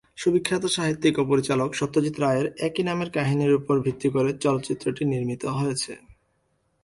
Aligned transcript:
সুবিখ্যাত 0.17 0.63
সাহিত্যিক 0.67 1.15
ও 1.19 1.23
পরিচালক 1.25 1.69
সত্যজিৎ 1.73 2.15
রায়ের 2.19 2.47
একই 2.67 2.83
নামের 2.83 3.09
কাহিনীর 3.11 3.53
উপর 3.53 3.75
ভিত্তি 3.79 4.09
করে 4.09 4.29
চলচ্চিত্রটি 4.43 5.03
নির্মিত 5.05 5.43
হয়েছে। 5.59 5.93